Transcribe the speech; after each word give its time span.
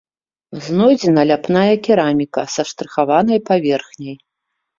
Знойдзена 0.67 1.21
ляпная 1.31 1.75
кераміка 1.89 2.43
са 2.55 2.61
штрыхаванай 2.71 3.39
паверхняй. 3.53 4.17